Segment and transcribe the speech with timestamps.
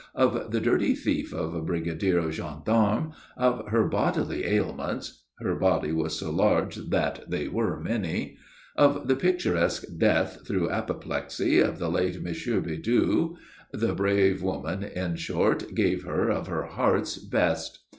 [0.15, 5.91] of the dirty thief of a brigadier of gendarmes, of her bodily ailments her body
[5.91, 8.35] was so large that they were many;
[8.75, 12.23] of the picturesque death, through apoplexy, of the late M.
[12.23, 13.37] Bidoux;
[13.71, 17.81] the brave woman, in short, gave her of her heart's best.